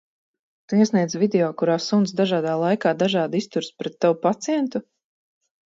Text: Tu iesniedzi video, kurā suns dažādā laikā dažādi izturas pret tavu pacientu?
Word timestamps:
Tu 0.71 0.79
iesniedzi 0.85 1.21
video, 1.23 1.49
kurā 1.59 1.75
suns 1.89 2.15
dažādā 2.23 2.57
laikā 2.65 2.95
dažādi 3.05 3.45
izturas 3.45 3.71
pret 3.83 4.03
tavu 4.07 4.23
pacientu? 4.29 4.85